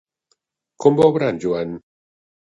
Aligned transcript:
Com 0.85 0.97
va 0.99 1.09
obrar 1.13 1.27
en 1.33 1.37
Joan? 1.43 1.75